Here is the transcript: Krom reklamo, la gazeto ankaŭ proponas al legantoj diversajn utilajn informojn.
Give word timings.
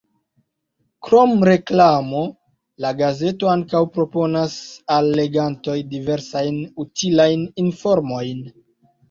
Krom 1.07 1.33
reklamo, 1.49 2.23
la 2.85 2.93
gazeto 3.01 3.51
ankaŭ 3.51 3.83
proponas 3.99 4.57
al 4.97 5.11
legantoj 5.21 5.77
diversajn 5.93 6.59
utilajn 6.87 7.47
informojn. 7.67 8.43